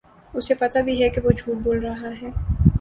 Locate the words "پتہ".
0.59-0.79